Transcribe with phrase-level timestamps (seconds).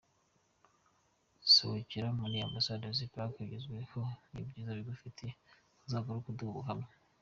[1.53, 3.99] Sohokera muri Ambassador's Park ugerweho
[4.31, 5.31] n'ibyiza bagufitiye,
[5.85, 6.89] uzagaruka uduha ubuhamya.